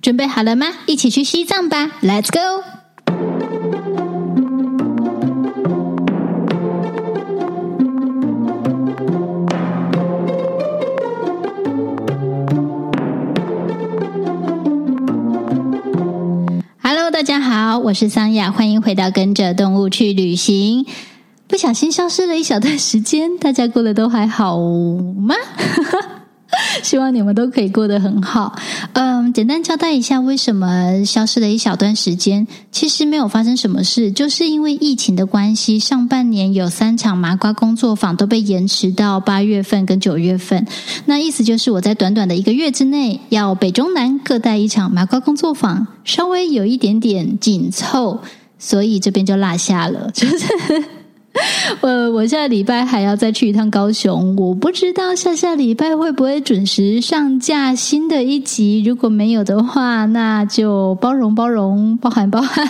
[0.00, 0.66] 准备好了吗？
[0.86, 2.64] 一起去西藏吧！Let's go！
[17.10, 20.86] 大家好，我是桑雅，欢迎回到跟着动物去旅行。
[21.48, 24.56] 不小心消失了一小段时间，大家过得都还好
[25.18, 25.34] 吗？
[26.82, 28.54] 希望你们都可以过得很好。
[28.92, 32.46] 呃简单交代一下，为什么消失了一小段时间？
[32.72, 40.66] 其实没有发生什么事，就是因为疫情的关系，上半年有三场麻瓜工作坊都被延迟到八月份跟九月份。
[41.06, 48.20] 那意思就是我在短短的一个月之内，要北中南各带一场麻瓜工作坊，稍微有一点点紧凑，
[48.58, 50.46] 所以这边就落下了，就是。
[51.80, 58.82] 我 我下礼拜还要再去一趟高雄，我不知道下下礼拜会不会准时上架新的一集。
[58.84, 62.66] 如果没有的话，那就包容包容，包涵包涵。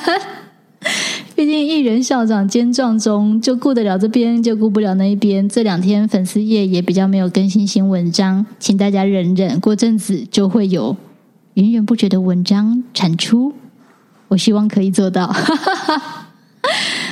[1.35, 5.49] 毕竟艺人校长兼壮中，就顾得了这边，就顾不了那一边。
[5.49, 10.97] 这两天粉丝页也比较没有更新新文章，请大家忍忍，过阵子就会有
[11.55, 13.53] 源源不绝的文章产出。
[14.29, 15.35] 我希望可以做到。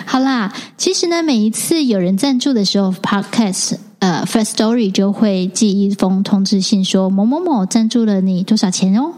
[0.09, 9.13] 好啦，其实呢，每一次有人赞助的时候，Podcast 呃，Firstory 就会寄一封通知信，说某某某赞助了你多少钱哦。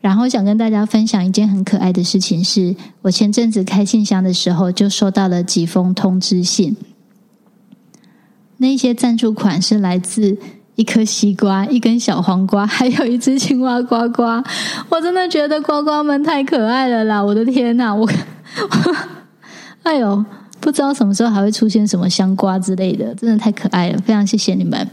[0.00, 6.76] 然后想跟大家分享一件很可爱的事情是，是我前阵子开信箱的时候，就收到了几封通知信。
[8.56, 10.38] 那些赞助款是来自
[10.76, 14.22] 一颗西瓜、一根小黄瓜，还有一只青蛙呱呱。
[14.88, 17.22] 我真的觉得呱呱们太可爱了啦！
[17.22, 18.08] 我的天哪，我。
[19.86, 20.24] 哎呦，
[20.58, 24.86] 不知道什么时候还会出现什么香瓜之类的，真的太可爱了，非常谢谢你们。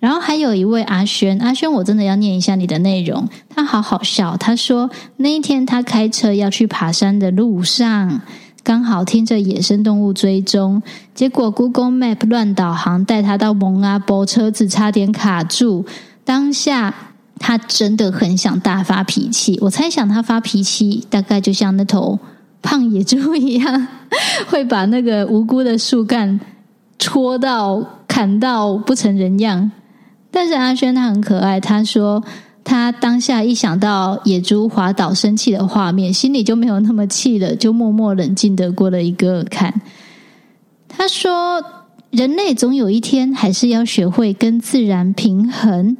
[0.00, 4.36] 然后还有一位阿轩，阿轩，我真的要念一下你的内容，他好好笑。
[4.36, 8.20] 他说那一天他开车要去爬山的路上，
[8.64, 10.82] 刚好听着野生动物追踪，
[11.14, 15.86] 结果 Google Map 乱导航，带他到蒙阿波，车子差点卡住。
[16.24, 16.92] 当下
[17.38, 22.18] 他真的很想大发脾气，我猜想他发脾气大概就像那头。
[22.62, 23.88] 胖野猪一样，
[24.48, 26.38] 会把那个无辜的树干
[26.98, 29.70] 戳到、砍到不成人样。
[30.30, 32.22] 但是阿轩他很可爱，他说
[32.62, 39.80] 他当下一想到野猪滑倒生气的画面，心里就没有那么气了，就默默冷静的过了一个坎。
[40.88, 41.64] 他说，
[42.10, 45.96] 人类总有一天还是要学会跟自然平衡。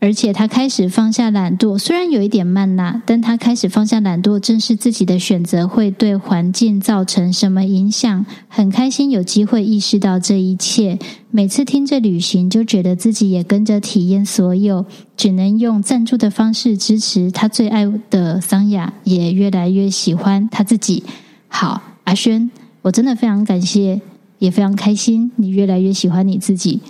[0.00, 8.24] 而且他开始放下懒惰，虽然有一点慢呐，但他开始放下懒惰，正是自己的选择会对环境造成什么影响。
[8.46, 10.98] 很开心有机会意识到这一切。
[11.32, 14.86] 每次听着旅行，就觉得自己也跟着体验所有，
[15.16, 21.02] 只能用赞助的方式支持他最爱的桑雅，也越来越喜欢他自己。
[21.48, 22.48] 好，阿轩，
[22.82, 24.00] 我真的非常感谢，
[24.38, 26.80] 也非常开心，你越来越喜欢你自己。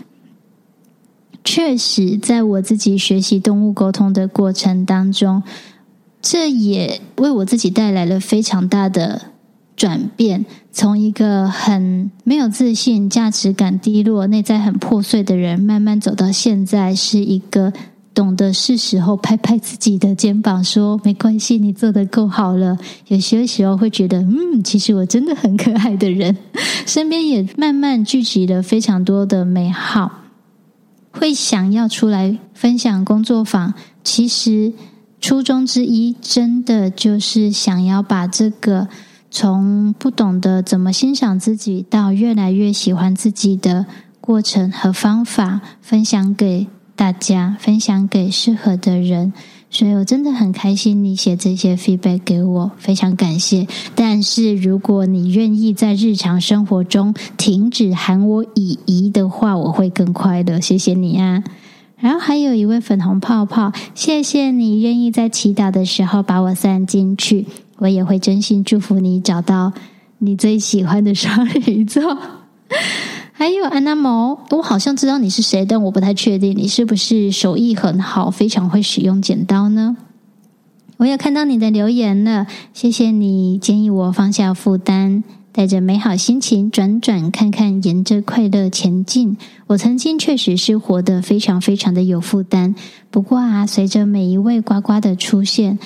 [1.50, 5.42] 确实，在我自己学习动物沟通的过程当中，
[6.20, 9.22] 这也为我自己带来了非常大的
[9.74, 10.44] 转变。
[10.70, 17.72] 从一个很没有自信、价值感低落、内在很破碎的人，慢慢走到现在，是一个
[18.12, 22.76] 懂得是时候拍拍自己的肩膀，说：“没关系，你做的够好了。”
[23.08, 26.36] 有些时候会觉得，嗯，其实我真的很可爱的人，
[26.84, 30.27] 身边也慢慢聚集了非常多的美好。
[31.18, 33.74] 会想要出来分享工作坊，
[34.04, 34.72] 其实
[35.20, 38.86] 初衷之一，真的就是想要把这个
[39.30, 43.86] 从不懂得怎么欣赏自己，到越来越喜欢自己的
[44.20, 49.32] 过程和方法，分享给大家，分享给适合的人。
[49.70, 53.66] 所以我真的很开心你写这些 feedback 给我，非常感谢。
[53.94, 60.58] 但是如果你愿意在日常生活中停止喊我姨姨的话，我会更快乐。
[60.58, 61.44] 谢谢你啊！
[61.98, 67.44] 然后还有一位粉红泡泡，谢谢你愿意在祈祷的时候把我算进去，
[67.76, 69.72] 我也会真心祝福你找到
[70.18, 72.16] 你最喜欢的双鱼座。
[73.38, 79.96] 还有安娜毛，我好像知道你是谁，但我不太确定你是不是手艺很好，非常会使用剪刀呢？
[80.96, 89.36] 我有看到你的留言了，谢谢你建议我放下负担，带着美好心情转转看看，沿着快乐前进。
[89.68, 92.74] 我曾经确实是活得非常非常的有负担，
[93.12, 95.78] 不过啊，随着每一位呱呱的出现，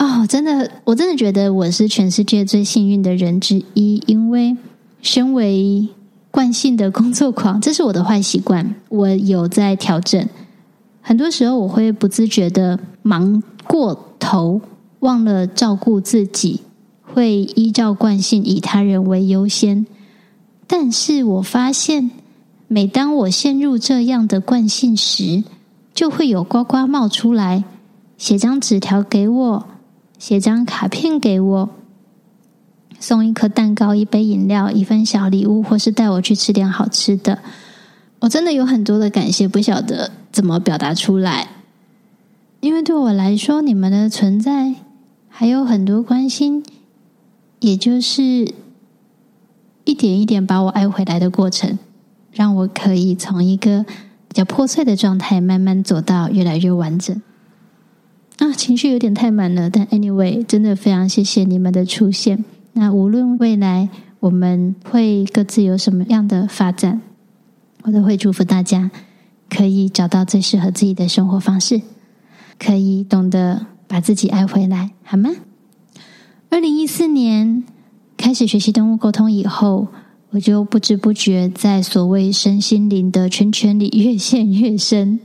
[0.00, 4.56] 哦，真的，我真的觉得我是全世界最幸运的人之一，因为
[5.00, 5.88] 身为。
[6.32, 8.74] 惯性的工作狂， 这是我的坏习惯。
[8.88, 10.28] 我有在调整，
[11.00, 14.60] 很多时候我会不自觉的忙过头，
[15.00, 16.62] 忘了照顾自己，
[17.02, 19.86] 会依照惯性以他人为优先。
[20.66, 22.10] 但是我发现，
[22.66, 25.44] 每当我陷入这样的惯性时，
[25.92, 27.64] 就会有呱呱冒出来，
[28.16, 29.66] 写张纸条给我，
[30.18, 31.68] 写张卡片给我，
[33.02, 37.40] 送一颗蛋糕、一杯饮料、一份小礼物，或是带我去吃点好吃的。
[38.20, 41.48] 我真的有很多的感谢，不晓得怎么表达出来。
[42.60, 44.76] 因为对我来说，你们的存在
[45.28, 46.62] 还有很多关心，
[47.58, 48.22] 也就是
[49.82, 51.76] 一点一点把我爱回来的过程，
[52.30, 53.84] 让我可以从一个
[54.28, 57.20] 比较破碎的状态，慢慢走到越来越完整。
[58.38, 62.44] 啊，情绪有点太满了，但 anyway，真的非常谢谢你们的出现。
[62.72, 63.88] 那无论未来
[64.20, 67.00] 我们会各自有什么样的发展，
[67.82, 68.90] 我都会祝福大家
[69.48, 71.82] 可以找到最适合自己的生活方式，
[72.58, 75.30] 可以懂得把自己爱回来，好吗？
[76.50, 77.64] 二零一四年
[78.16, 79.88] 开始学习动物沟通以后。
[80.34, 85.20] 我就不知不觉在所谓身心灵的圈圈里越陷越深。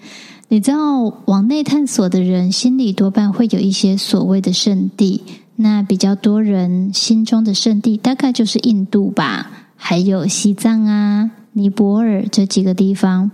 [0.49, 5.23] 你知道，往内探索的人心里多半会有一些所谓的圣地。
[5.57, 13.31] 那比较多人心中的圣地，大概就是印度吧，还有西藏啊、尼泊尔这几个地方。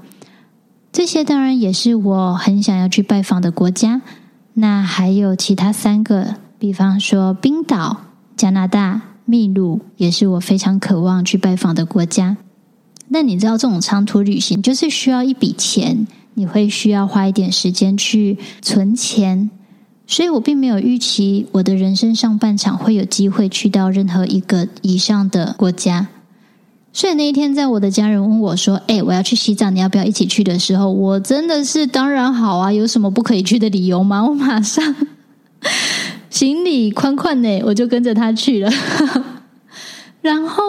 [0.92, 4.02] 这些当然也是我很想要去拜访的国家。
[4.54, 8.06] 那还有其他三个，比方说冰岛、
[8.36, 9.02] 加拿大。
[9.26, 12.36] 秘鲁也是我非常渴望去拜访的国家。
[13.08, 19.50] 那你知道，这种长途旅行就是需要一笔钱，你会需要花一点时间去存钱。
[20.14, 26.06] 所以我并没有预期我的人生上半场会有机会去到任何一个以上的国家。
[26.92, 32.72] 所以那一天，在我的家人问我说：“哎，我要去西藏，你要不要一起去？”的时候，我真的是当然好啊！
[32.72, 34.22] 有什么不可以去的理由吗？
[34.30, 34.96] 我马上。
[36.30, 38.72] 行李宽宽呢，我就跟着他去了。
[40.22, 40.64] 然后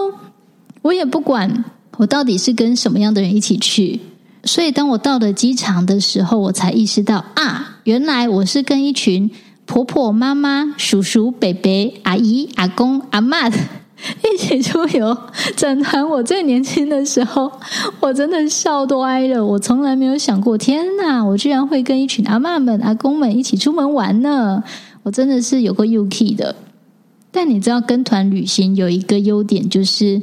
[0.80, 1.66] 我也不管
[1.98, 4.00] 我到底是跟什么样的人一起去，
[4.44, 9.30] 所以当我到了机场的时候，我才意识到啊，原来我是跟一群
[9.66, 13.52] 婆婆、妈妈、叔叔、伯伯、阿姨、阿公、阿嬷
[14.22, 15.16] 一起出游。
[15.54, 17.52] 整团我最年轻的时候，
[18.00, 19.44] 我真的笑歪了。
[19.44, 24.64] 我从来没有想过，天哪，我居然会跟一群阿嬷们、阿公们一起出门玩呢。
[25.02, 26.56] 我真的是有个 UK 的，
[27.30, 30.22] 但你知道跟团旅行有一个优点，就是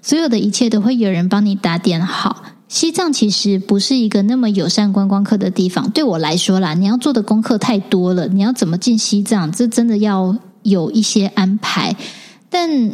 [0.00, 2.42] 所有的一切都会有人帮你打点好。
[2.70, 8.28] 西藏其实不是一个那么友善观光客的地方，对我来说啦，你要做的功课太多了。
[8.28, 11.96] 你要怎么进西藏，这真的要有一些安排。
[12.48, 12.92] 但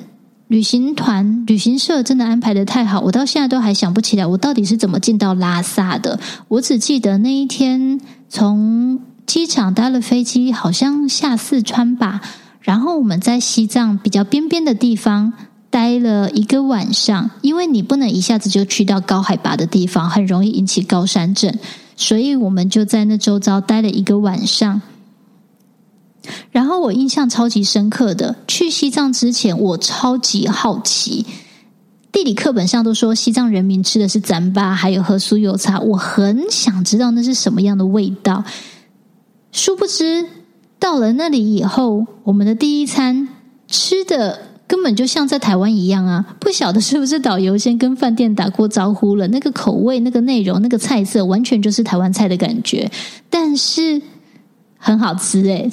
[0.48, 6.18] 旅行团、旅行社真的安排得太好，我到现在都还想不起来，我到底是怎么进到拉萨的。
[6.48, 8.00] 我只记得那一天
[8.30, 8.98] 从。
[9.26, 12.20] 机场搭了飞机，好像下四川吧。
[12.60, 15.32] 然后我们在西藏比较边边的地方
[15.76, 21.54] 待了一个晚上，因为你不能一下子就去到高海拔的地方，很容易引起高山症，
[21.96, 24.80] 所以我们就在那周遭待了一个晚上。
[26.50, 31.26] 然后我印象超级深刻的，去西藏之前，我超级好奇，
[32.10, 38.42] 地理课本上都说西藏人民吃的是糌粑，还有喝酥油茶，我很想知道那是什么样的味道。
[39.52, 40.26] 殊不知，
[40.78, 43.28] 到了那里以后，我们的第一餐
[43.68, 46.36] 吃的根本就像在台湾一样啊！
[46.40, 52.90] 不晓得是不是导游先跟饭店打过招呼了，那个口味、那个内容、那个菜色，完全就是台湾菜的感觉。
[53.30, 54.02] 但是
[54.76, 55.70] 很好吃诶，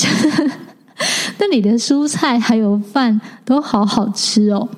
[1.39, 4.69] 那里的蔬菜还有饭都好好吃哦。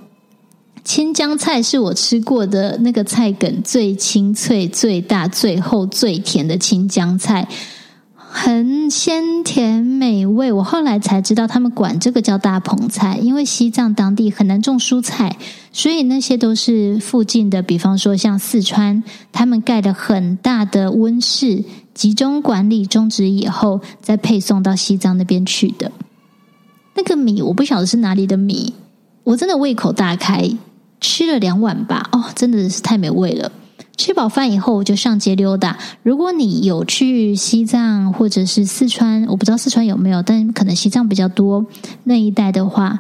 [0.83, 7.47] 青江菜是我吃过的那个菜梗最清脆、最大、最厚、最甜的青江菜。
[8.37, 15.37] 很鲜甜美味，我后来才知道他们管这个叫大棚菜，因为西藏当地很难种蔬菜，
[15.71, 19.01] 所以那些都是附近的，比方说像四川，
[19.31, 21.63] 他们盖了很大的温室，
[21.93, 25.93] 集中管理种植以后，再配送到西藏那边去的。
[26.95, 28.73] 那个米我不晓得是哪里的米，
[29.23, 30.51] 我真的胃口大开，
[30.99, 33.49] 吃了两碗吧，哦，真的是太美味了。
[33.97, 35.77] 吃饱饭以后，我就上街溜达。
[36.03, 41.65] 如果你有去西藏或者是四川，我不知道四川有没有，但可能西藏比较多
[42.03, 42.99] 那一带的话，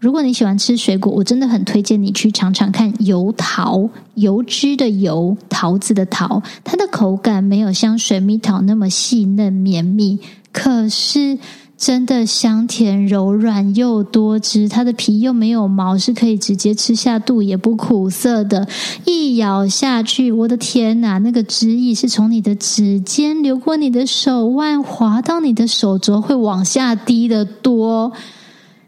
[0.00, 10.18] 如果你喜欢吃水果，我真的很推荐你去尝尝看油桃，油脂的油，桃子的桃，它的口感没有像水蜜桃那么细嫩绵密，
[10.52, 11.38] 可是
[11.76, 18.66] 真的香甜柔软又多汁，它的皮又没有毛，是可以直接吃下肚，也不苦涩的。
[19.04, 28.12] 一咬下去，我的天哪，那个汁液是从你的指尖流过你的手腕，滑到你的手肘，会往下滴的多。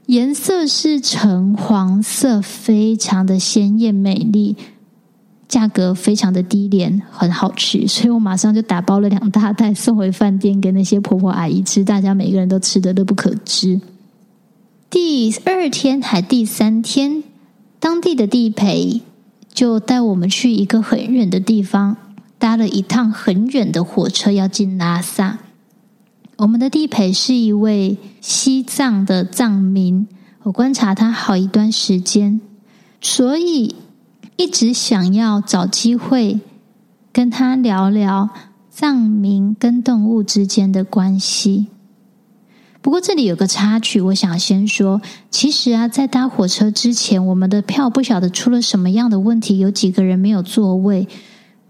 [0.07, 4.55] 颜色是橙黄色，非常的鲜艳美丽。
[5.49, 13.81] 价格非常的低廉，很好吃， 所以我马上就打包了两大袋送回饭店给那些婆婆阿姨吃，大家每个人都吃得乐不可支。
[14.91, 17.23] 第二天还第三天，
[17.79, 19.03] 当地的地陪
[19.53, 21.97] 就带我们去一个很远的地方，
[22.39, 25.39] 搭了一趟很远的火车要进拉萨。
[26.39, 30.09] 我们的地陪是一位西藏的藏民，
[30.43, 32.41] 我观察他好一段时间，
[33.01, 33.77] 所以。
[34.37, 36.41] 一直想要找机会
[37.13, 38.29] 跟他聊聊
[38.69, 41.69] 藏民跟动物之间的关系。
[42.83, 45.01] 不过这里有个插曲，我想先说，
[45.31, 51.09] 其实啊，在搭火车之前，我们的票不晓得出了什么样的问题，有几个人没有座位，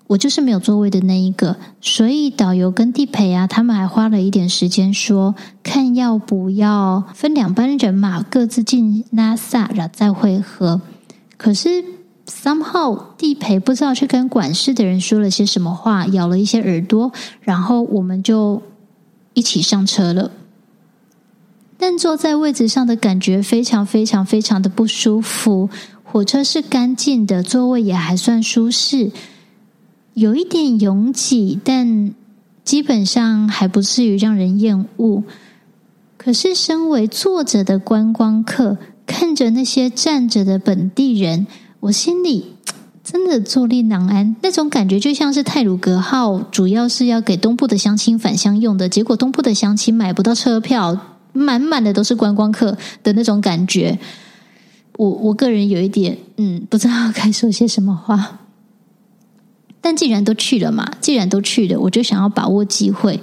[0.08, 10.82] 我就是没有座位的那一个，所以导游跟地陪啊，他们还花了一点时间说，看要不要分两班人马各自进拉萨，然后再会合。
[11.36, 11.95] 可是。
[12.26, 18.62] Somehow，地陪不知道去跟管事的人说了些什么话，咬了一些耳朵，然后我们就
[19.34, 20.32] 一起上车了。
[21.78, 25.70] 但坐在位置上的感觉非常非常非常的不舒服。
[26.02, 29.12] 火车是干净的，座位也还算舒适，
[30.14, 32.12] 有一点拥挤，但
[32.64, 35.22] 基本上还不至于让人厌恶。
[36.16, 41.46] 可是，身为坐着的观光客，看着那些站着的本地人。
[41.80, 42.52] 我心里
[43.04, 50.98] 真的坐立难安，那种感觉就像是泰鲁阁号，主要是要给东部的乡亲返乡用的，结果东部的乡亲买不到车票，
[51.32, 53.98] 满满的都是观光客的那种感觉。
[54.96, 58.40] 我我个人有一点，嗯，不知道该说些什么话。
[59.80, 63.20] 但既然都去了嘛，既然都去了，我就想要把握机会，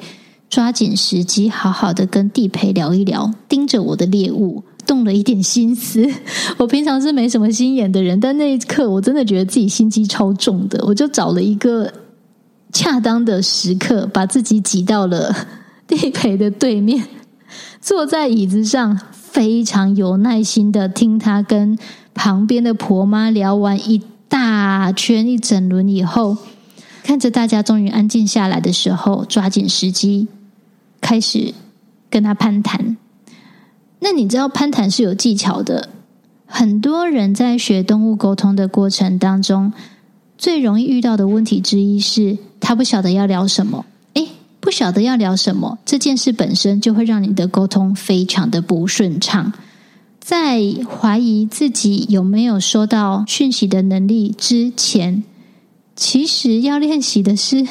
[0.49, 4.63] 抓紧时机，好好的跟地陪聊一聊，盯着我的猎物。
[4.85, 6.07] 动了一点心思，
[6.57, 11.91] 我平常是没什么心眼的人，但那一刻我真的觉得自己心机超重的，我就找了一个
[12.71, 15.35] 恰当的时刻，把自己挤到了
[15.87, 17.03] 地陪的对面，
[17.81, 21.77] 坐在椅子上，非常有耐心的听他跟
[22.13, 26.37] 旁边的婆妈聊完一大圈一整轮以后，
[27.03, 30.27] 看着大家终于安静下来的时候，抓紧时机
[31.01, 31.53] 开始
[32.09, 32.97] 跟他攀谈。
[34.03, 35.87] 那你知道攀谈是有技巧的，
[36.45, 39.71] 很多人在学动物沟通的过程当中，
[40.37, 43.85] 最容易遇到的问题之一是，他不晓得要聊什么。
[44.15, 44.27] 诶，
[44.59, 49.53] 不晓得要聊什么，这件事本身就会让你的沟通非常的不顺畅。
[50.19, 55.23] 在怀疑自己有没有收到讯息的能力之前，
[55.95, 57.65] 其实要练习的是，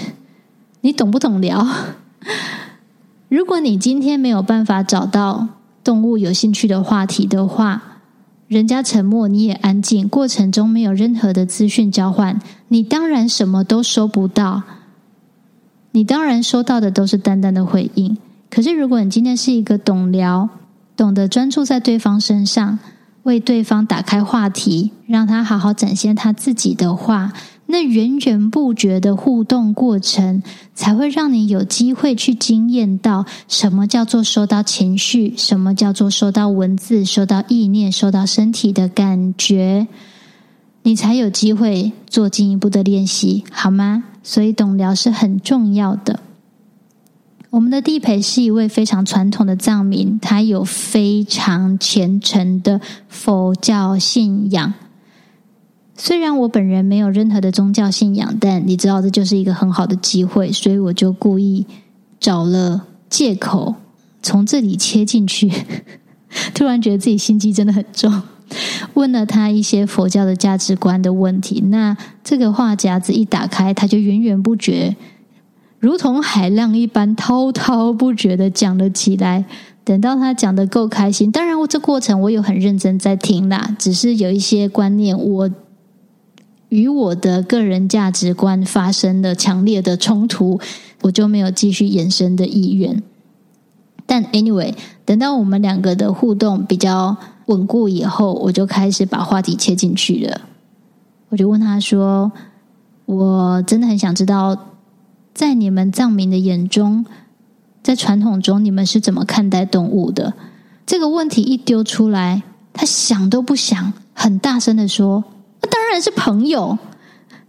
[0.80, 1.68] 你懂不懂聊？
[3.28, 5.48] 如果你今天没有办法找到。
[5.84, 7.82] 动物有兴趣的话题的话，
[8.48, 14.62] 人家沉默，你也安静，过程中没有任何的资讯交换，你当然什么都收不到。
[15.92, 18.16] 你当然收到的都是淡淡的回应。
[18.48, 20.48] 可是，如果你今天是一个懂聊、
[20.96, 22.78] 懂得专注在对方身上，
[23.24, 27.32] 为对方打开话题，让他好好展现他自己的话。
[27.72, 30.42] 那源源不绝的互动过程，
[30.74, 39.88] 才会让你有机会去经验到什么叫做收到情绪，什么叫做收到文字、收到意念、收到身体的感觉，
[40.82, 44.04] 你才有机会做进一步的练习，好吗？
[44.22, 46.20] 所以懂聊是很重要的。
[47.48, 54.74] 我们的地陪是一位非常传统的藏民，他有非常虔诚的佛教信仰。
[55.94, 61.66] 虽然我本人没有任何的宗教信仰，但你知道这就是一个很好的机会，所以我就故意
[62.18, 63.74] 找了借口
[64.22, 65.52] 从这里切进去。
[66.54, 68.22] 突然觉得自己心机真的很重，
[68.94, 71.60] 问了他一些佛教的价值观的问题。
[71.66, 74.96] 那这个话匣子一打开，他就源源不绝，
[75.78, 79.44] 如同海浪一般滔滔不绝的讲了起来。
[79.84, 85.50] 等到他讲得够开心，当然我这过程我有很认真在听啦，只是有一些观念我。
[86.72, 90.58] 与我的个人价值观发生了强烈的冲突，
[91.02, 93.02] 我就没有继续延伸的意愿。
[94.06, 94.74] 但 anyway，
[95.04, 97.14] 等到我们两个的互动比较
[97.44, 100.40] 稳固以后，我就开始把话题切进去了。
[101.28, 102.32] 我就问他说
[103.04, 104.56] ：“我真的很想知道，
[105.34, 107.04] 在你们藏民的眼中，
[107.82, 110.32] 在传统中，你们是怎么看待动物的？
[110.86, 115.22] 这个问题一丢出来，他想都不想，很大声的说
[115.62, 116.78] ：“那当然是朋友。”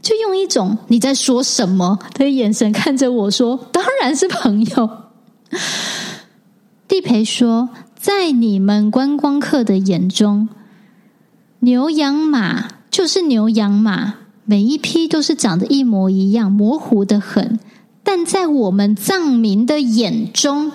[0.03, 4.89] 就用一种“你在说什么”的眼神看着我说：“当然是朋友。
[6.89, 10.49] ”地陪说：“在你们观光客的眼中，
[11.59, 17.57] 牛羊马就是牛羊马，每一批都是长得一模一样，模糊的很。
[18.03, 20.73] 但在我们藏民的眼中，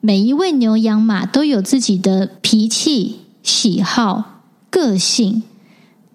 [0.00, 5.44] 每一位牛羊马都有自己的脾气、喜好、个性。”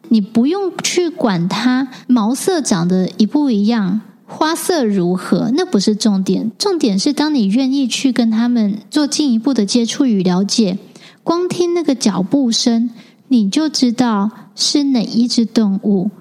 [0.09, 6.51] 你不用去管它毛色长得一不一样，花色如何，那不是重点。
[6.57, 10.77] 重点是，当你愿意去跟他们做进一步的接触与了解，
[11.23, 12.89] 光听那个脚步声，
[13.27, 16.11] 你就知道是哪一只动物。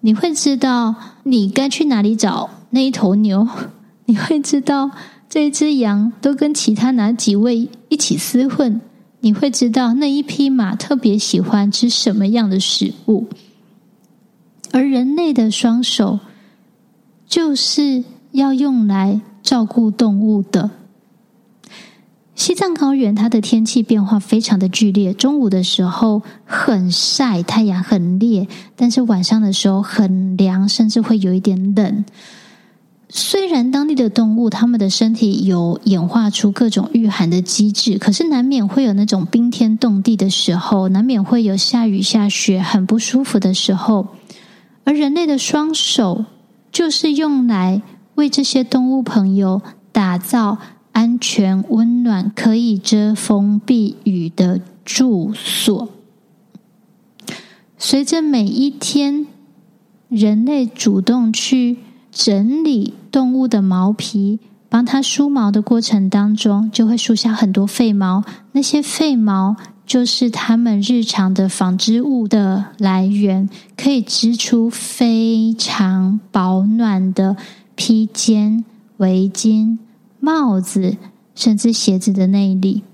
[0.00, 3.48] 你会知道你该去哪里找那一头牛，
[4.04, 4.90] 你会知道
[5.30, 8.80] 这只羊都跟其他哪几位一起厮混。
[9.24, 13.26] 你会知道那一匹马特别喜欢吃什么样的食物，
[14.70, 16.20] 而人类的双手
[17.26, 20.70] 就是要用来照顾动物的。
[22.34, 32.04] 西藏高原，它的天气变化非常的剧烈，中午的时候很晒，太阳很烈，但是晚上的时候很凉，甚至会有一点冷。
[33.16, 44.08] 虽然当地的动物，它们的身体有演化出各种御寒的机制，可是难免会有那种冰天冻地的时候，难免会有下雨下雪很不舒服的时候。
[44.82, 46.24] 而人类的双手，
[46.72, 47.82] 就是用来
[48.16, 50.58] 为这些动物朋友打造
[50.90, 55.88] 安全、温暖、可以遮风避雨的住所。
[57.78, 59.28] 随着每一天，
[60.08, 61.76] 人类主动去。
[62.14, 68.22] 整理动物的毛皮，帮它梳毛的过程当中，就会梳下很多废毛。
[68.52, 77.36] 那些废毛就是他们日常的纺织物的来源，可以织出非常保暖的
[77.74, 78.64] 披肩、
[78.98, 79.78] 围巾、
[80.20, 80.96] 帽子，
[81.34, 82.84] 甚至鞋子的内里。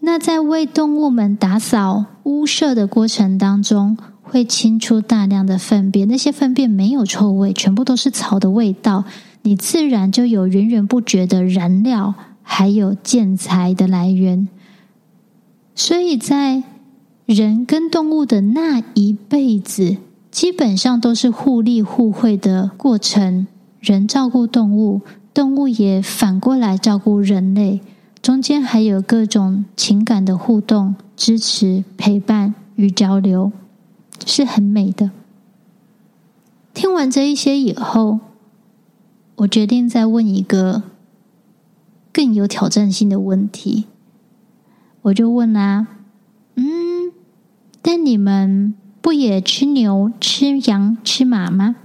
[0.00, 9.04] 那在为动物们打扫屋舍的过程当中，会清出大量的粪便，那些粪便没有臭味，全部都是草的味道。
[9.42, 14.48] 你自然就有源源不绝的燃料，还有建材的来源。
[15.74, 16.62] 所以在
[17.26, 19.98] 人跟动物的那一辈子，
[20.30, 23.46] 基本上都是互利互惠的过程。
[23.80, 25.02] 人照顾动物，
[25.34, 27.82] 动物也反过来照顾人类，
[28.22, 33.52] 中间还有各种情感的互动、支持、陪伴与交流。
[34.26, 35.10] 是很美的。
[36.72, 38.18] 听完这一些以后，
[39.36, 40.82] 我决定再问一个
[42.12, 43.84] 更有挑战性的问题。
[45.02, 45.86] 我就问啊，
[46.56, 47.12] 嗯，
[47.80, 51.76] 但你们不也吃牛、吃羊、吃马吗？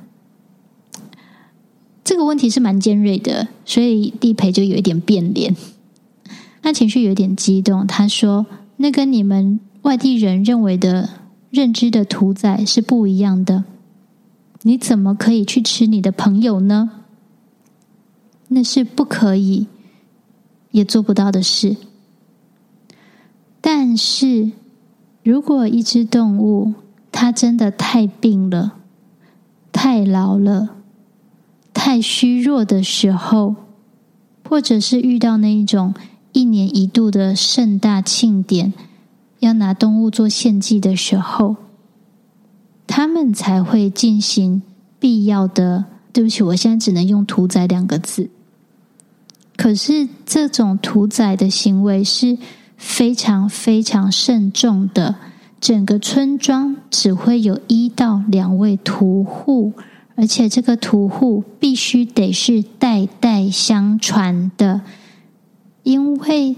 [2.03, 5.55] 这个问题是蛮尖锐的，所以地陪就有一点变脸，
[6.63, 7.85] 他情绪有点激动。
[7.85, 11.09] 他说：“那跟你们外地人认为的。”
[11.49, 13.63] 认知的屠宰是不一样的，
[14.61, 16.91] 你怎么可以去吃你的朋友呢？
[18.49, 19.67] 那是不可以，
[20.71, 21.77] 也做不到的事。
[23.61, 24.51] 但是，
[25.23, 26.73] 如果一只动物
[27.11, 28.77] 它真的太病了、
[29.71, 30.77] 太老了、
[31.73, 33.55] 太虚弱的时候，
[34.47, 35.93] 或者是遇到那一种
[36.31, 38.73] 一年一度的盛大庆典，
[39.39, 41.55] 要拿动物做献祭的时候，
[42.85, 44.61] 他们才会进行
[44.99, 45.85] 必要的。
[46.11, 48.29] 对不起，我现在只能用“屠宰”两个字。
[49.55, 52.37] 可是这种屠宰的行为是
[52.75, 55.15] 非常非常慎重的，
[55.61, 59.73] 整个村庄只会有一到两位屠户，
[60.15, 64.81] 而且这个屠户必须得是代代相传的，
[65.83, 66.55] 因为。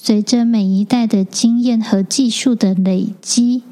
[0.00, 3.64] 随着每一代的经验和技术的累积，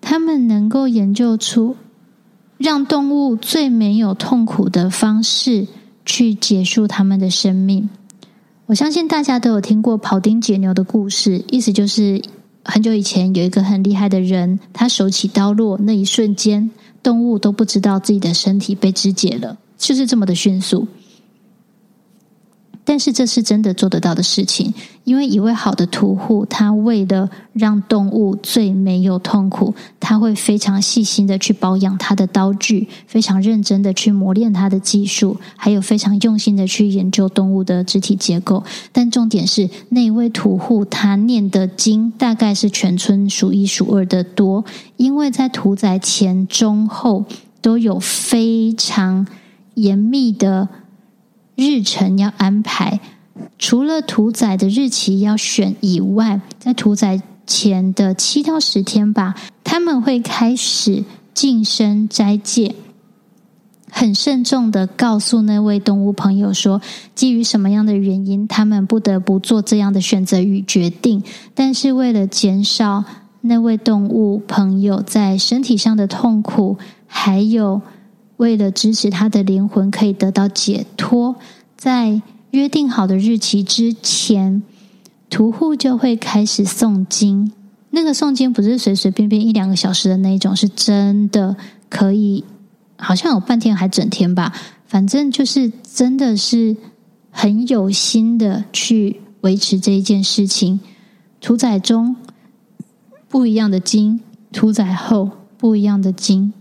[0.00, 1.76] 他们能够研究出
[2.58, 5.68] 让动物最没有痛苦的方式
[6.04, 7.88] 去结束他们的生命。
[8.66, 12.20] 我相信大家都有听过庖丁解牛的故事，意思就是
[12.64, 16.70] 很久以前有一个很厉害的人，他手起刀落那一瞬间，
[17.02, 20.88] 动物都不知道自己的身体被肢解了，就是这么的迅速。
[22.90, 24.74] 但是这是真的做得到的事情，
[25.04, 38.64] 因为一位好的屠户，他为了让动物最没有痛苦，他会非常细心的去保养他的刀具，非常认真的去磨练他的技术，还有非常用心的去研究动物的肢体结构。
[38.90, 44.64] 但重点是，那一位屠户他念的经大概是全村数一数二的多，
[44.96, 47.24] 因为在屠宰前、中、后
[47.62, 49.24] 都有非常
[49.74, 50.68] 严密的。
[51.60, 53.00] 日程要安排，
[53.58, 62.74] 除了屠宰的日期要选以外，在屠宰前的七到十天吧，他们会开始净身斋戒，
[63.90, 66.80] 很慎重的告诉那位动物朋友说，
[67.14, 71.22] 基于什么样的原因，他们不得不做这样的选择与决定，
[71.54, 73.04] 但是为了减少
[73.42, 77.82] 那位动物朋友在身体上的痛苦，还有。
[78.40, 81.36] 为了支持他的灵魂可以得到解脱，
[81.76, 82.22] 在
[82.52, 84.62] 约定好的日期之前，
[85.28, 87.52] 屠户就会开始诵经。
[87.90, 91.54] 那个诵经不是随随便便一两个小时的那种，是真的
[91.90, 92.42] 可以，
[92.96, 94.54] 好像有半天还整天吧。
[94.86, 96.74] 反正就是真的是
[97.30, 100.80] 很有心的去维持这一件事情。
[101.42, 102.16] 屠宰中
[103.28, 106.54] 不一样的经，屠宰后不一样的经。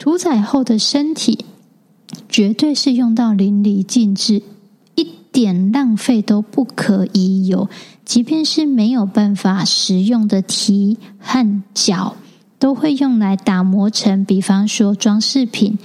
[0.00, 1.44] 屠宰后的身体
[2.26, 4.42] 绝对是用到淋漓尽致，
[4.94, 7.68] 一点浪费都不可以有。
[8.06, 12.16] 即便是没有办法食用的蹄和脚，
[12.58, 15.78] 都会用来打磨成，比方说装饰品，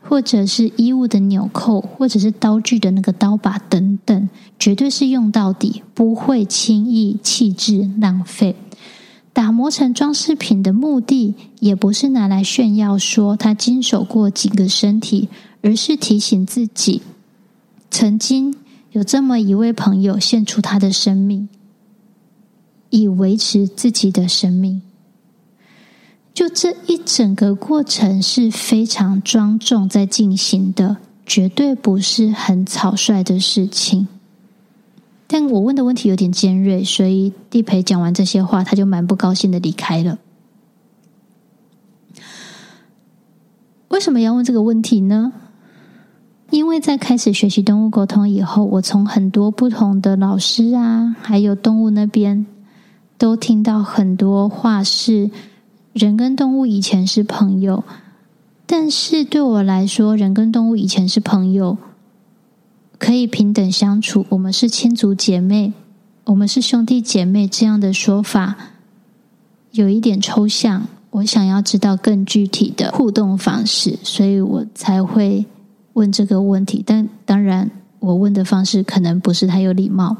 [0.00, 8.56] 或者是衣物的纽扣，或者是刀具的那个刀把等等，绝对是用到底，不会轻易弃置浪费。
[9.32, 15.28] 打磨成装饰品的目的，也不是拿来炫耀说他经手过几个身体，
[15.62, 17.02] 而是提醒自己，
[17.90, 18.54] 曾经
[18.92, 21.48] 有这么一位朋友献出他的生命，
[22.90, 24.82] 以维持自己的生命。
[26.34, 34.08] 就这一整个过程是非常庄重在进行的，绝对不是很草率的事情。
[35.32, 40.18] 但我问的问题有点尖锐，所以地陪讲完这些话，他就蛮不高兴的离开了。
[43.86, 45.32] 为什么要问这个问题呢？
[46.50, 52.44] 因为在开始学习动物沟通以后，我从很多不同的老师啊，还有动物那边，
[53.16, 55.30] 都听到很多话是
[55.92, 57.84] 人跟动物以前是朋友，
[58.66, 61.78] 但是对我来说，人跟动物以前是朋友。
[63.00, 65.72] 可以平等相处，我们是亲族姐妹，
[66.24, 68.56] 我们是兄弟姐妹，这样的说法
[69.70, 70.86] 有一点抽象。
[71.12, 75.46] 我想要知道更具体的互动方式，所以我才会
[75.94, 76.84] 问这个问题。
[76.86, 80.18] 但当然，我问的方式可能不是太有礼貌，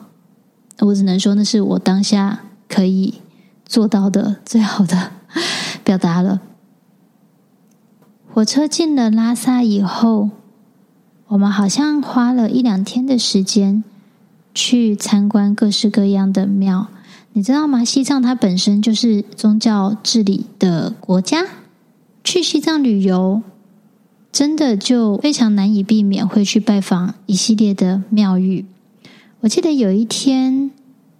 [0.79, 3.21] 我只能说那是我当下可以
[3.67, 5.13] 做到的最好的
[5.85, 6.41] 表达了。
[8.33, 10.31] 火车进了拉萨以后。
[11.31, 13.85] 我们好像花了一两天的时间
[14.53, 16.89] 去参观各式各样的庙，
[17.35, 17.85] 你知道吗？
[17.85, 21.47] 西藏它本身就是宗教治理的国家，
[22.25, 23.43] 去西藏旅游
[24.33, 28.67] 真的就非常难以避免会去拜访一系列的庙宇。
[29.43, 30.73] 我记得有一天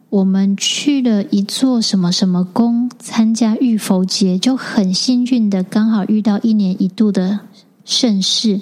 [0.09, 7.39] 我们去了一座什么什么宫参加浴佛节，就很幸运的刚好遇到一年一度的
[7.85, 8.61] 盛事。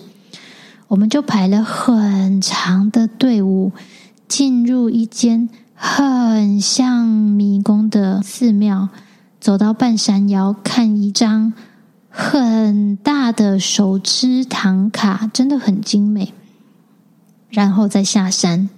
[0.88, 3.72] 我们就排了很长的队伍，
[4.26, 8.88] 进入一间很像迷宫的寺庙，
[9.38, 11.52] 走到半山腰看一张
[12.08, 16.32] 很大的手织唐卡，真的很精美。
[17.50, 18.70] 然后再下山，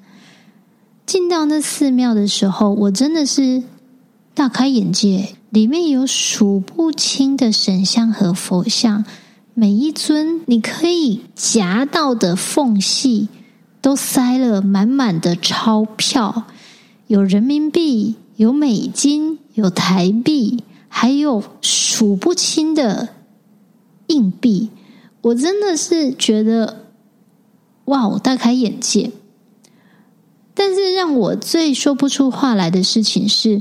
[1.07, 3.63] 进到那寺庙的时候，我真的是
[4.35, 9.05] 大开眼界，里面有数不清的神像和佛像。
[9.61, 13.29] 每一尊你可以夹到的缝隙，
[13.83, 16.45] 都塞了满满的钞票，
[17.09, 23.11] 有人民币，有美金，有台币，还有数不清的
[24.07, 24.71] 硬币。
[25.21, 26.87] 我真的是觉得，
[27.85, 29.11] 哇，我大开眼界。
[30.55, 33.61] 但是让我最说不出话来的事情是。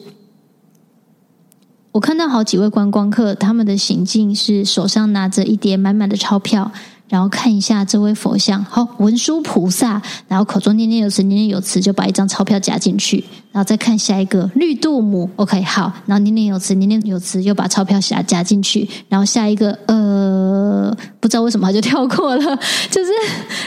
[1.99, 6.71] 我看到好几位观光客，他们的行径是手上拿着一叠满满的钞票，
[7.09, 22.59] 然后看一下这位佛像，好文殊菩萨，然后口中念念有词，念念有词，就把一张钞票夹进去，然后再看下一个绿度母，OK 好，然后念念有词，念念有词，又把钞票夹夹进去，然后下一个呃，不知道为什么他就跳过了，
[22.89, 23.12] 就是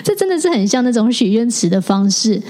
[0.02, 2.42] 这真的是很像那种许愿池的方式。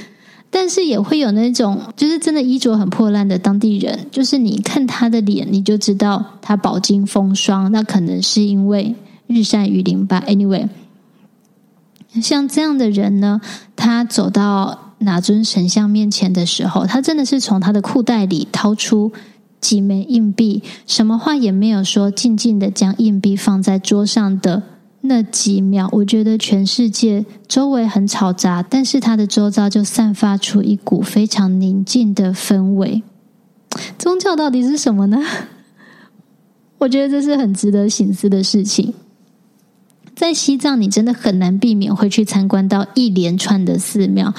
[0.54, 8.94] 但是也会有那种就是真的衣着很破烂的当地人，就是你看他的脸，你就知道他饱经风霜，那可能是因为
[9.26, 10.22] 日晒雨淋吧。
[10.26, 10.68] Anyway，
[12.20, 13.40] 像这样的人呢，
[13.74, 19.10] 他走到哪尊神像面前的时候，他真的是从他的裤袋里掏出
[19.58, 24.62] 几枚硬币，什么话也没有说，静静的将硬币放在桌上的。
[25.02, 33.02] 那几秒，我觉得全世界周围很嘈杂，但是他的周遭就散发出一股非常宁静的氛围。
[33.98, 35.18] 宗教到底是什么呢？
[36.78, 38.94] 我觉得这是很值得省思的事情。
[40.14, 44.32] 在西藏，你真的很难避免会去参观到一连串的寺庙。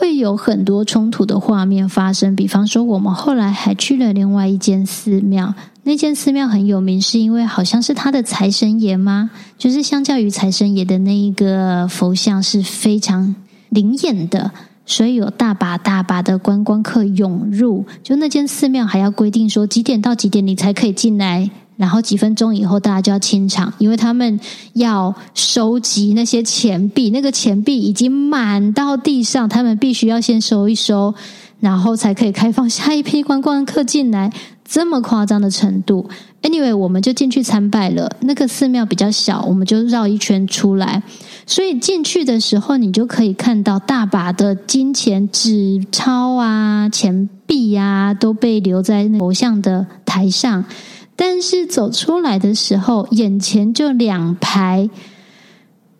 [0.00, 9.30] 会有很多冲突的画面发生，比方说，我们后来还去了另外一间寺庙，那间寺庙很有名，是因为好像是他的财神爷吗？
[9.58, 13.34] 就是相较于财神爷的那一个佛像是非常
[13.68, 14.50] 灵验的，
[14.86, 17.84] 所以有大把大把的观光客涌入。
[18.02, 21.50] 就那间寺庙还要规定说几点到几点你才可以进来。
[21.80, 24.38] 然后几分钟以后，大家就要清场，因为他们
[24.74, 31.14] 要收集那些钱币，那个钱币已经满到地上，他们必须要先收一收，
[31.58, 34.30] 然后才可以开放下一批观光客进来。
[34.62, 36.08] 这么夸张的程度
[36.42, 38.14] ，Anyway，我们就进去参拜了。
[38.20, 41.02] 那个寺庙比较小，我们就绕一圈出来。
[41.46, 50.64] 所以进去的时候，你就可以看到大把的金钱、纸钞啊、钱币呀，都被留在那佛像的台上。
[51.22, 54.88] 但是走出来的时候，眼前就两排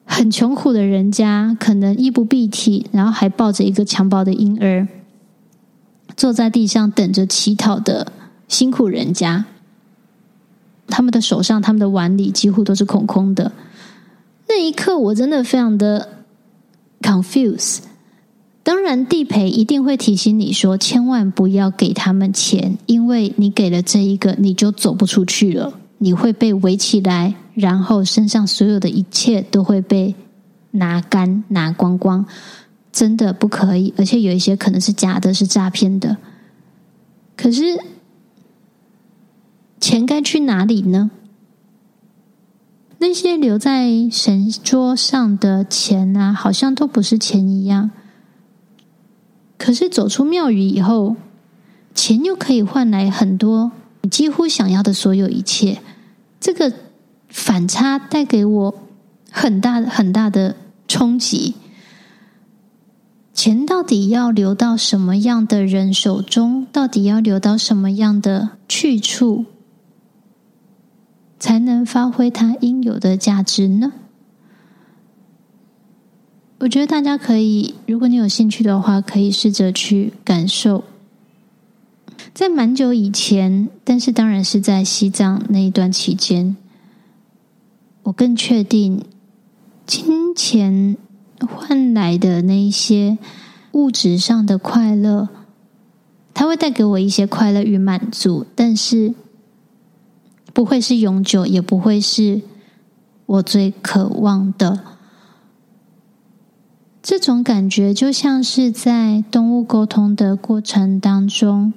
[0.07, 4.89] 很穷苦的人家，可能衣不蔽体，然后还抱着一个襁褓的婴儿，
[6.17, 8.11] 坐在地上等着乞讨的
[8.49, 9.45] 辛苦人家。
[10.87, 13.53] 他们的手上、他们的碗里几乎都是空空的。
[14.49, 16.25] 那一刻，我真的非常的
[17.03, 17.81] confuse。
[18.71, 30.15] 当然，地陪一定会提醒你说，千万不要给他们钱，因为你给了这一个，你就走不出去了，你会被围起来，然后身上所有的一切都会被
[30.71, 32.25] 拿干、拿光光，
[32.93, 33.93] 真的不可以。
[33.97, 36.19] 而且有一些可能是假的，是诈骗的。
[37.37, 37.77] 可是，
[39.81, 41.11] 钱该去哪里呢？
[42.99, 47.91] 那些留在神桌上的钱啊，好像都不是钱一样。
[49.63, 51.17] 可是走出庙宇以后，
[51.95, 55.83] 钱又可以换来很多你几乎想要的所有一切。
[56.41, 56.73] 这个
[57.29, 58.75] 反差带给我
[59.31, 60.57] 很大很大的
[60.89, 61.57] 冲击。
[63.35, 66.67] 钱到底要流到什么样的人手中？
[66.73, 69.45] 到底要流到什么样的去处，
[71.39, 73.93] 才能发挥它应有的价值呢？
[76.61, 80.85] 我觉得大家可以，如果你有兴趣的话，可以试着去感受。
[82.35, 86.55] 在蛮久以前，但是当然是在西藏那一段期间，
[88.03, 89.03] 我更确定，
[89.87, 90.99] 金钱
[91.49, 93.17] 换来的那一些
[93.73, 95.31] 物质上的快乐，
[96.35, 99.15] 它会带给我一些快乐与满足，但是
[100.53, 102.43] 不会是永久，也不会是
[103.25, 104.81] 我最渴望的。
[107.03, 111.73] 这种感觉就像是在动物沟通的过程当中，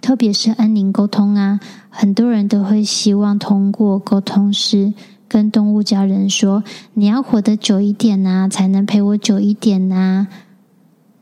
[0.00, 4.94] 特别是安宁沟通啊，很多人都会希望通过沟通师
[5.28, 6.64] 跟动物家人说
[6.94, 10.28] ：“你要活得久一点啊，才能陪我久一点啊。”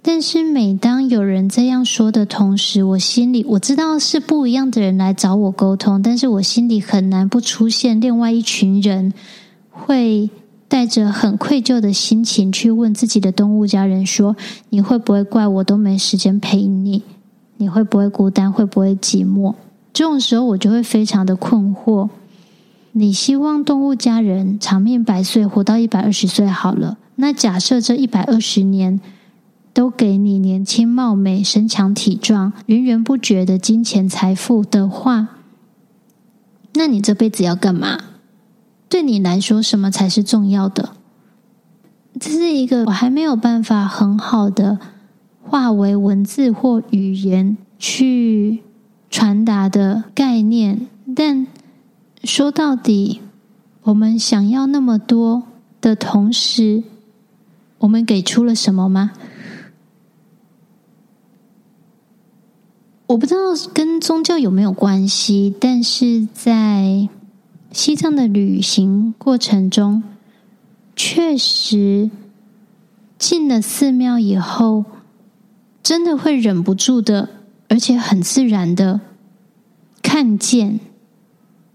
[0.02, 9.12] 但是每当有人这样说的同时，我心里我知道是不一样的人来找我沟通，但是我心里很难不出现另外一群人
[9.68, 10.30] 会。
[10.70, 14.36] 带着很愧疚的心情去问自己的动物家人说
[14.70, 17.02] ：“你会不会怪我都没时间陪你？
[17.56, 18.52] 你会不会孤单？
[18.52, 19.56] 会不会寂寞？”
[19.92, 22.08] 这种时候我就会非常的困惑。
[22.92, 26.98] 你希望动物家人长命百岁，活到一百二十岁好了。
[27.16, 29.00] 那假设这一百二十年
[29.72, 35.30] 都给你年轻貌美、身强体壮、源源不绝的金钱财富的话，
[36.74, 37.98] 那你这辈子要干嘛？
[38.90, 40.90] 对你来说，什么才是重要的？
[42.18, 44.80] 这是一个我还没有办法很好的
[45.44, 48.64] 化为文字或语言去
[49.08, 50.88] 传达的概念。
[51.14, 51.46] 但
[52.24, 53.20] 说到底，
[53.84, 55.44] 我们想要那么多
[55.80, 56.82] 的同时，
[57.78, 59.12] 我们给出了什么吗？
[63.06, 63.40] 我不知道
[63.72, 67.08] 跟宗教有没有关系，但是在。
[67.72, 70.02] 西藏的旅行过程中，
[70.96, 72.10] 确实
[73.18, 74.84] 进了寺庙以后，
[75.82, 77.28] 真的会忍不住的，
[77.68, 79.00] 而且很自然的
[80.02, 80.80] 看见，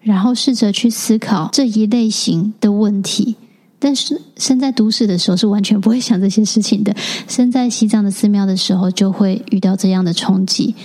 [0.01, 3.35] 然后试着去思考这一类型的问题。
[3.79, 6.95] 但是身在都市的时候是完全不会想这些事情的，
[7.27, 10.75] 身在西藏的寺庙的时候就会遇到这样的冲击。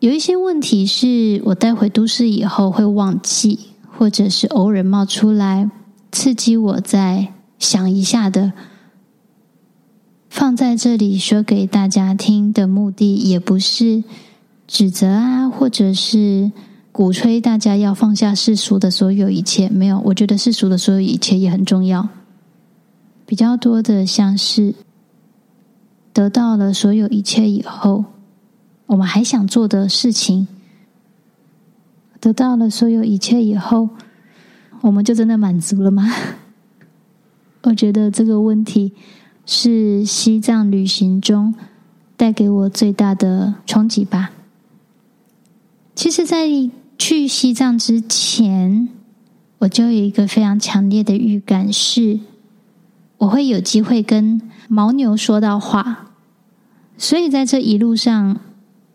[0.00, 3.58] 有一些问题是我带回都市以后会忘记，
[4.00, 5.70] 或者是偶尔冒出来
[6.10, 8.54] 刺激我再想一下的。
[10.30, 14.02] 放在这里说给大家听的目的，也不是
[14.66, 16.50] 指责啊，或者是。
[16.92, 22.08] 鼓吹大家要放下世俗的所有一切，没有，我觉得世俗的所有一切也很重要。
[23.26, 24.74] 比较多的像是
[26.12, 28.06] 得到了所有一切以后，
[28.86, 30.48] 我们还想做的事情；
[32.20, 33.88] 得到了所有一切以后，
[34.82, 36.06] 我们就真的满足了吗？
[37.64, 38.92] 我觉得这个问题
[39.46, 41.54] 是西藏旅行中
[42.16, 44.30] 带给我最大的冲击吧。
[45.94, 46.46] 其实，在
[46.98, 48.88] 去西藏之前，
[49.58, 52.20] 我就有一个非常强烈的预感，是
[53.18, 56.12] 我会有机会跟牦牛说到话。
[56.96, 58.38] 所以在这一路上，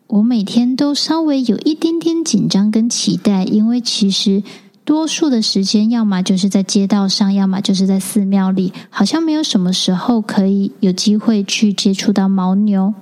[0.07, 4.43] 我每天都稍微有一点点紧张跟期待，因为其实
[4.83, 12.93] 多数的时间，要么就是在街道上，要么就是在寺庙里，好像没有什么时候可以有机会去接触到牦牛。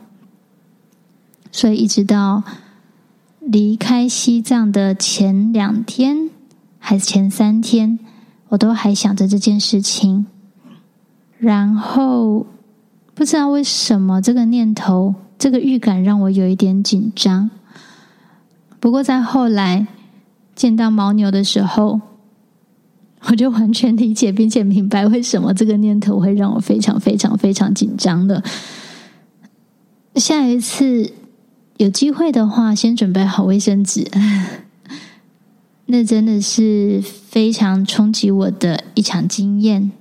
[1.51, 2.43] 所以一直到。
[3.45, 6.29] 离开西藏的前两天，
[6.79, 7.99] 还是前三天，
[8.47, 10.25] 我都还想着这件事情。
[11.39, 12.45] 然后
[13.13, 17.49] 不知道为什么，这个念头、这个预感让我有一点紧张。
[18.79, 19.85] 不过在后来
[20.55, 21.99] 见到牦牛的时候，
[23.27, 28.41] 我就完全理解并且明白为什么这个念头会让我非常非常非常紧张的。
[30.15, 31.11] 下一次。
[31.77, 34.07] 有机会的话，先准备好卫生纸。
[35.87, 39.91] 那真的是非常冲击我的一场经验。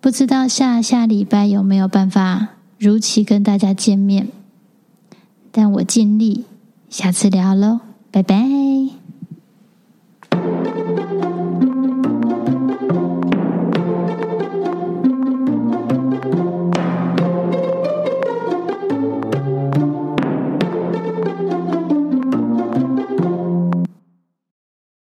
[0.00, 4.28] 不知道下下礼拜有没有办法如期跟大家见面，
[5.50, 6.44] 但我尽力。
[6.88, 8.97] 下次聊喽，拜拜。